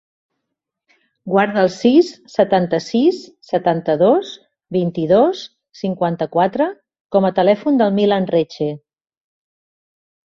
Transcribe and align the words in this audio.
Guarda 1.33 1.59
el 1.63 1.69
sis, 1.73 2.07
setanta-sis, 2.35 3.19
setanta-dos, 3.49 4.33
vint-i-dos, 4.79 5.45
cinquanta-quatre 5.83 6.71
com 7.17 7.31
a 7.31 7.35
telèfon 7.43 7.81
del 7.83 7.97
Milan 8.01 8.31
Reche. 8.37 8.75